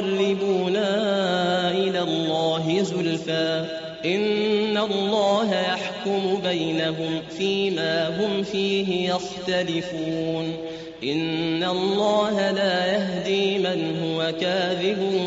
[0.00, 3.64] ليقربونا إلى الله زلفى.
[4.04, 10.56] إن الله يحكم بينهم فيما هم فيه يختلفون.
[11.04, 15.22] إن الله لا يهدي من هو كاذب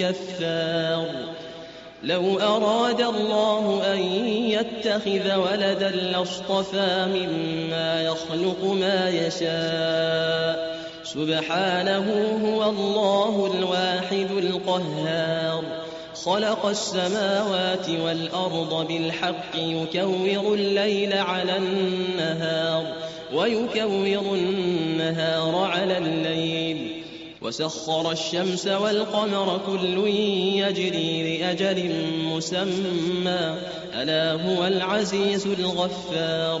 [0.00, 1.06] كفار.
[2.02, 3.98] لو أراد الله أن
[4.28, 10.71] يتخذ ولدا لاصطفى مما يخلق ما يشاء.
[11.14, 12.06] سبحانه
[12.44, 15.64] هو الله الواحد القهار.
[16.24, 22.86] خلق السماوات والأرض بالحق يكور الليل على النهار
[23.34, 27.02] ويكور النهار على الليل.
[27.42, 30.08] وسخر الشمس والقمر كل
[30.56, 31.92] يجري لأجل
[32.24, 33.56] مسمى.
[33.94, 36.60] ألا هو العزيز الغفار.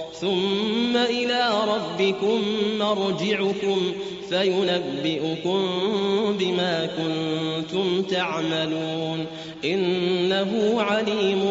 [0.21, 2.41] ثم إلى ربكم
[2.79, 3.93] مرجعكم
[4.29, 5.61] فينبئكم
[6.39, 9.25] بما كنتم تعملون
[9.65, 11.43] إنه عليم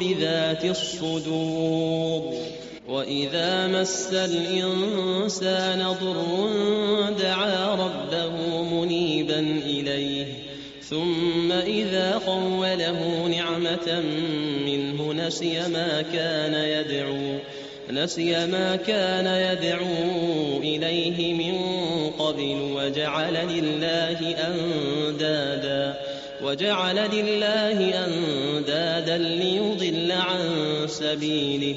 [0.00, 2.34] بذات الصدور
[2.88, 6.48] وإذا مس الإنسان ضر
[7.18, 10.26] دعا ربه منيبا إليه
[10.82, 14.02] ثم إذا خوله نعمة
[14.66, 17.38] منه نسي ما كان يدعو
[17.90, 21.54] نسي ما كان يدعو إليه من
[22.10, 25.94] قبل وجعل لله أندادا
[26.42, 30.40] وجعل لله أندادا ليضل عن
[30.86, 31.76] سبيله.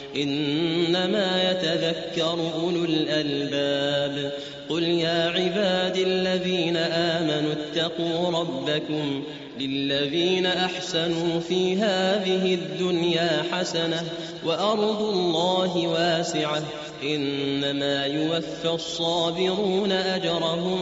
[0.15, 4.31] إنما يتذكر أولو الألباب.
[4.69, 9.23] قل يا عباد الذين آمنوا اتقوا ربكم
[9.59, 14.03] للذين أحسنوا في هذه الدنيا حسنة
[14.45, 16.63] وأرض الله واسعة.
[17.03, 20.79] إنما يوفى الصابرون أجرهم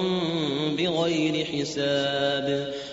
[0.75, 2.73] بغير حساب.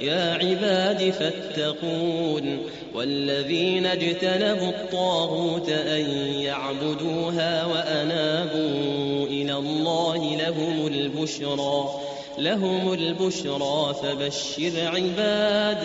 [0.00, 2.58] يا عباد فاتقون
[2.94, 6.04] والذين اجتنبوا الطاغوت أن
[6.40, 11.90] يعبدوها وأنابوا إلى الله لهم البشرى
[12.38, 15.78] لهم البشرى فبشر عباد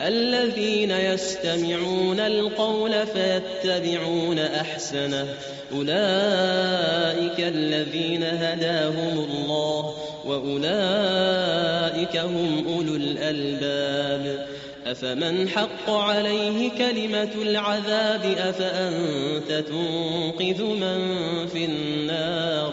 [0.00, 5.26] الذين يستمعون القول فيتبعون أحسنه
[5.72, 9.94] أولئك الذين هداهم الله.
[10.28, 14.46] وأولئك هم أولو الألباب.
[14.86, 20.98] أفمن حق عليه كلمة العذاب؟ أفأنت تنقذ من
[21.46, 22.72] في النار؟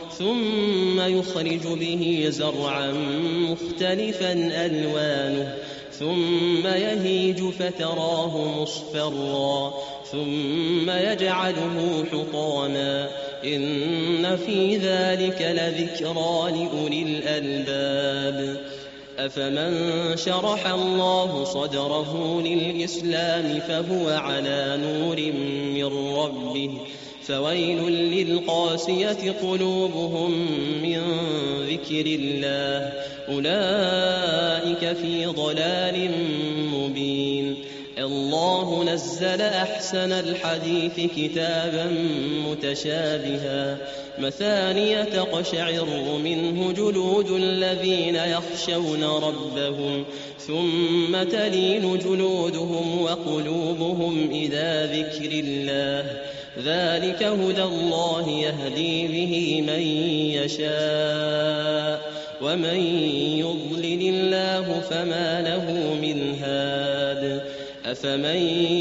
[0.21, 2.91] ثم يخرج به زرعا
[3.49, 4.31] مختلفا
[4.65, 5.55] ألوانه
[5.99, 9.73] ثم يهيج فتراه مصفرا
[10.11, 13.09] ثم يجعله حطاما.
[13.45, 18.57] إن في ذلك لذكرى لأولي الألباب.
[19.19, 25.17] أفمن شرح الله صدره للإسلام فهو على نور
[25.75, 26.71] من ربه.
[27.23, 30.31] فويل للقاسية قلوبهم
[30.81, 31.01] من
[31.69, 32.93] ذكر الله.
[33.29, 36.11] أولئك في ضلال
[36.73, 37.55] مبين.
[37.97, 41.85] الله نزل أحسن الحديث كتابا
[42.49, 43.77] متشابها.
[44.19, 45.87] مثانية تقشعر
[46.23, 50.03] منه جلود الذين يخشون ربهم.
[50.47, 56.21] ثم تلين جلودهم وقلوبهم إلى ذكر الله.
[56.57, 59.81] ذلك هدى الله يهدي به من
[60.43, 62.11] يشاء
[62.41, 62.79] ومن
[63.39, 67.41] يضلل الله فما له من هاد
[67.85, 68.35] افمن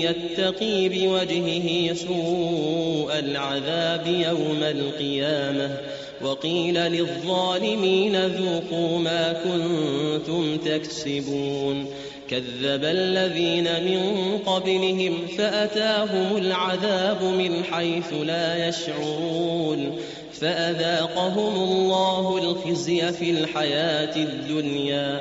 [0.04, 5.76] يتقي بوجهه سوء العذاب يوم القيامه
[6.22, 11.86] وقيل للظالمين ذوقوا ما كنتم تكسبون
[12.30, 19.96] كذب الذين من قبلهم فأتاهم العذاب من حيث لا يشعرون
[20.40, 25.20] فأذاقهم الله الخزي في الحياة الدنيا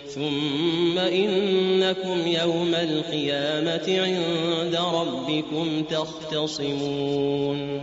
[0.15, 7.81] ثم انكم يوم القيامه عند ربكم تختصمون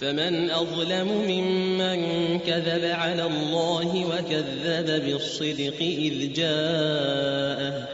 [0.00, 7.93] فمن اظلم ممن كذب على الله وكذب بالصدق اذ جاءه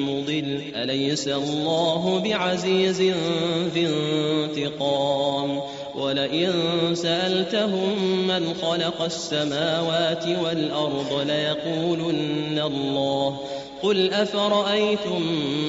[0.31, 3.01] مضل أليس الله بعزيز
[3.73, 5.61] ذي انتقام؟
[5.95, 6.51] ولئن
[6.93, 13.37] سألتهم من خلق السماوات والأرض ليقولن الله.
[13.83, 15.21] قل أفرأيتم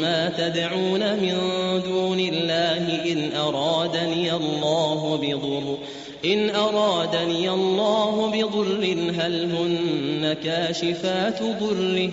[0.03, 1.37] ما تدعون من
[1.85, 5.79] دون الله إن أرادني الله بضر؟
[6.25, 8.85] إن أرادني الله بضر
[9.19, 12.11] هل هن كاشفات ضره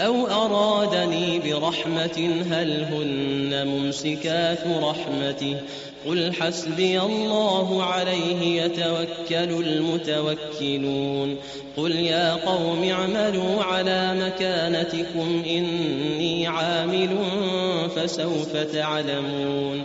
[0.00, 5.56] أو أرادني برحمة هل هن ممسكات رحمته
[6.06, 11.36] قل حسبي الله عليه يتوكل المتوكلون
[11.76, 17.08] قل يا قوم اعملوا على مكانتكم إني عامل
[17.96, 19.84] فسوف تعلمون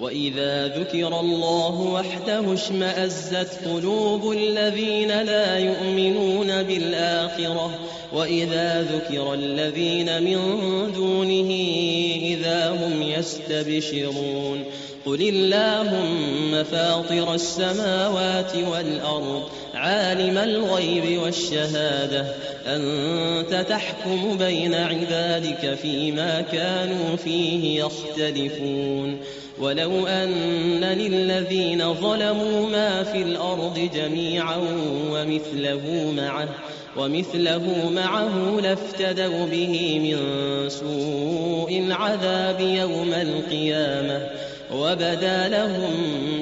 [0.00, 7.78] وإذا ذكر الله وحده اشمأزت قلوب الذين لا يؤمنون بالآخرة
[8.12, 10.38] وإذا ذكر الذين من
[10.92, 11.50] دونه
[12.22, 14.64] إذا هم يستبشرون
[15.06, 19.42] قل اللهم فاطر السماوات والأرض
[19.74, 22.26] عالم الغيب والشهادة
[22.66, 29.20] أنت تحكم بين عبادك فيما كانوا فيه يختلفون
[29.58, 34.56] ولو أن للذين ظلموا ما في الأرض جميعا
[35.12, 36.48] ومثله معه
[36.96, 40.18] ومثله معه لافتدوا به من
[40.68, 44.30] سوء العذاب يوم القيامة.
[44.74, 45.92] وبدا لهم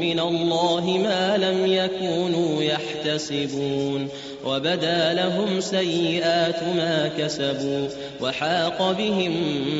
[0.01, 4.09] من الله ما لم يكونوا يحتسبون
[4.45, 7.89] وبدا لهم سيئات ما كسبوا
[8.21, 9.33] وحاق بهم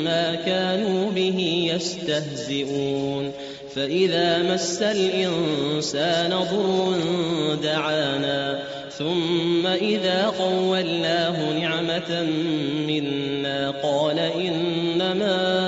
[0.05, 3.33] ما كانوا به يستهزئون
[3.75, 8.65] فإذا مس الإنسان ضر دعانا
[8.99, 12.23] ثم إذا قولناه نعمة
[12.87, 15.68] منا قال إنما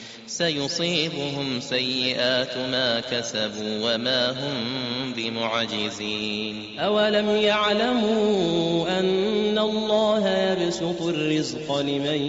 [0.37, 6.79] سيصيبهم سيئات ما كسبوا وما هم بمعجزين.
[6.79, 12.21] أولم يعلموا أن الله يبسط الرزق لمن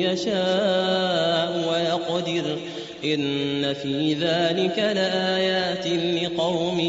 [0.00, 2.56] يشاء ويقدر
[3.04, 5.86] إن في ذلك لآيات
[6.22, 6.80] لقوم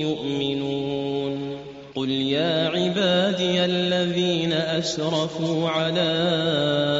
[0.00, 1.58] يؤمنون.
[1.94, 6.10] قل يا عبادي الذين أسرفوا على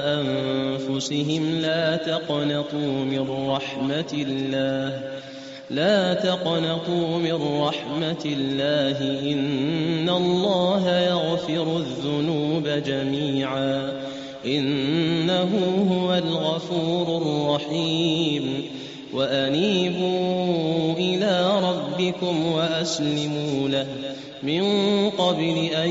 [0.07, 0.64] أنفسهم
[1.61, 5.01] لا تقنطوا من رحمة الله
[5.71, 8.99] لا تقنطوا من رحمة الله
[9.33, 13.93] إن الله يغفر الذنوب جميعا
[14.47, 15.51] إنه
[15.91, 18.65] هو الغفور الرحيم
[19.15, 21.61] وأنيبوا إلى
[22.05, 23.87] ربكم وأسلموا له
[24.43, 24.63] من
[25.11, 25.91] قبل أن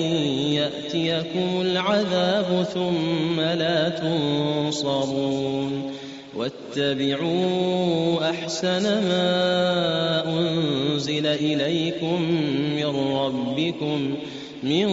[0.54, 5.12] يأتيكم العذاب ثم لا تنصرون
[6.36, 12.22] واتبعوا أحسن ما أنزل إليكم
[12.76, 14.16] من ربكم
[14.64, 14.88] من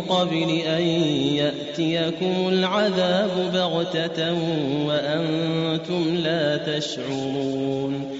[0.00, 0.82] قبل أن
[1.36, 4.32] يأتيكم العذاب بغتة
[4.86, 8.19] وأنتم لا تشعرون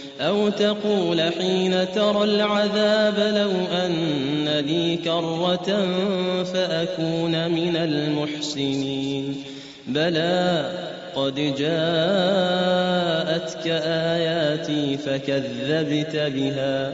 [0.21, 3.51] أو تقول حين ترى العذاب لو
[3.85, 5.85] أن لي كرة
[6.43, 9.43] فأكون من المحسنين
[9.87, 10.71] بلى
[11.15, 12.81] قد جاءتك
[13.85, 16.93] آياتي فكذبت بها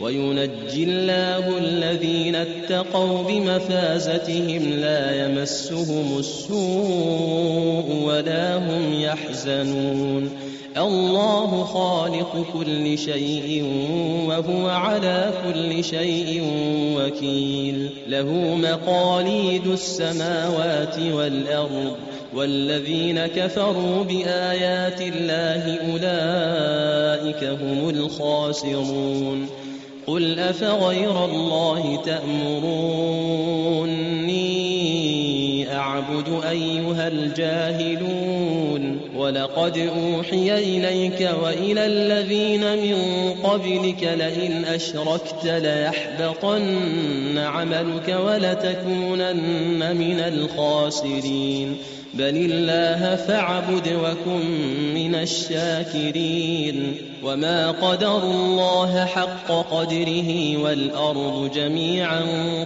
[0.00, 10.30] وينجي الله الذين اتقوا بمفازتهم لا يمسهم السوء ولا هم يحزنون.
[10.76, 13.64] الله خالق كل شيء
[14.28, 16.42] وهو على كل شيء
[16.96, 17.90] وكيل.
[18.08, 21.96] له مقاليد السماوات والأرض
[22.34, 29.65] والذين كفروا بآيات الله أولئك هم الخاسرون.
[30.06, 33.06] قل أفغير الله تأمروني
[35.76, 42.96] أعبد أيها الجاهلون ولقد أوحي إليك وإلى الذين من
[43.42, 51.76] قبلك لئن أشركت ليحبطن عملك ولتكونن من الخاسرين
[52.18, 54.44] بل الله فاعبد وكن
[54.94, 62.20] من الشاكرين وما قدر الله حق قدره والأرض جميعا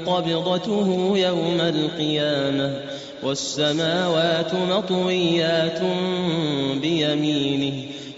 [0.06, 2.74] قبضته يوم القيامة
[3.22, 5.80] والسماوات مطويات
[6.82, 7.82] بيمينه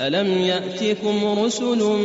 [0.00, 1.96] ألم يأتكم رسل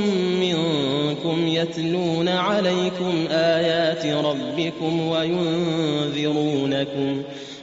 [0.41, 6.62] منكم يتلون عليكم آيات ربكم وينذرونكم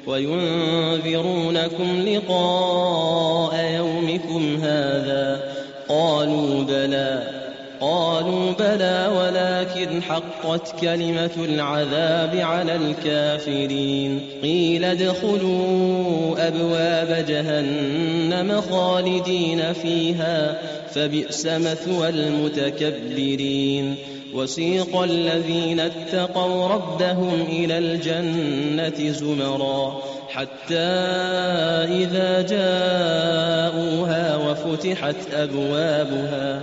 [0.06, 5.54] وينذرونكم لقاء يومكم هذا
[5.88, 7.37] قالوا بلى
[7.80, 14.20] قالوا بلى ولكن حقت كلمة العذاب على الكافرين.
[14.42, 20.58] قيل ادخلوا أبواب جهنم خالدين فيها
[20.94, 23.96] فبئس مثوى المتكبرين.
[24.34, 30.74] وسيق الذين اتقوا ربهم إلى الجنة زمرا حتى
[31.88, 36.62] إذا جاءوها وفتحت أبوابها